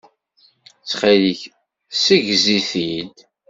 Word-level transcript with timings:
Ttxilek 0.81 1.41
ssegzi-t-id. 1.93 3.15